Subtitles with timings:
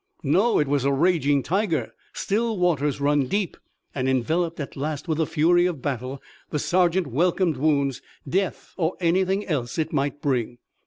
[0.23, 1.93] No, it was a raging tiger.
[2.11, 3.55] Still waters run deep,
[3.93, 8.95] and, enveloped, at last, with the fury of battle the sergeant welcomed wounds, death or
[8.99, 10.57] anything else it might bring.